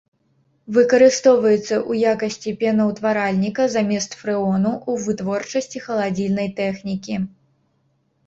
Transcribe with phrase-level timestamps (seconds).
[0.75, 7.15] Выкарыстоўваецца ў якасці пенаўтваральніка замест фрэону ў вытворчасці халадзільнай тэхнікі.